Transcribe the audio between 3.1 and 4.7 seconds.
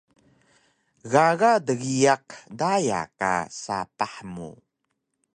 ka sapah mu